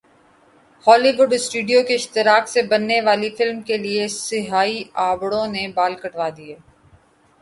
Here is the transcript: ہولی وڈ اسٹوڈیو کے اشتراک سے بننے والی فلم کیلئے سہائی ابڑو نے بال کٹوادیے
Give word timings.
ہولی 0.85 1.11
وڈ 1.17 1.31
اسٹوڈیو 1.35 1.79
کے 1.87 1.93
اشتراک 1.97 2.43
سے 2.53 2.61
بننے 2.71 2.99
والی 3.07 3.29
فلم 3.37 3.57
کیلئے 3.67 4.07
سہائی 4.17 4.77
ابڑو 5.07 5.43
نے 5.53 5.63
بال 5.75 5.93
کٹوادیے 6.01 6.55